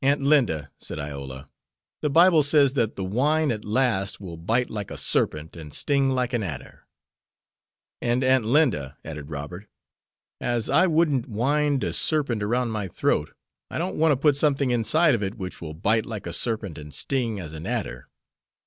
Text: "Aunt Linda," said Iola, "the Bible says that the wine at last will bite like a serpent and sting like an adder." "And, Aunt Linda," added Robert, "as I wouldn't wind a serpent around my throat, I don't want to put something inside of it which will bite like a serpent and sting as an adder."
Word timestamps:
"Aunt 0.03 0.23
Linda," 0.23 0.71
said 0.79 0.97
Iola, 0.97 1.45
"the 2.01 2.09
Bible 2.09 2.41
says 2.41 2.73
that 2.73 2.95
the 2.95 3.03
wine 3.03 3.51
at 3.51 3.63
last 3.63 4.19
will 4.19 4.35
bite 4.35 4.71
like 4.71 4.89
a 4.89 4.97
serpent 4.97 5.55
and 5.55 5.71
sting 5.71 6.09
like 6.09 6.33
an 6.33 6.41
adder." 6.41 6.87
"And, 8.01 8.23
Aunt 8.23 8.43
Linda," 8.43 8.97
added 9.05 9.29
Robert, 9.29 9.67
"as 10.39 10.71
I 10.71 10.87
wouldn't 10.87 11.27
wind 11.29 11.83
a 11.83 11.93
serpent 11.93 12.41
around 12.41 12.71
my 12.71 12.87
throat, 12.87 13.33
I 13.69 13.77
don't 13.77 13.95
want 13.97 14.11
to 14.11 14.17
put 14.17 14.35
something 14.35 14.71
inside 14.71 15.13
of 15.13 15.21
it 15.21 15.35
which 15.35 15.61
will 15.61 15.75
bite 15.75 16.07
like 16.07 16.25
a 16.25 16.33
serpent 16.33 16.79
and 16.79 16.91
sting 16.91 17.39
as 17.39 17.53
an 17.53 17.67
adder." 17.67 18.09